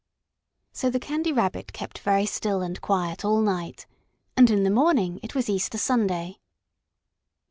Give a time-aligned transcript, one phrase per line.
[0.71, 3.85] So the Candy Rabbit kept very still and quiet all night,
[4.35, 6.39] and in the morning it was Easter Sunday.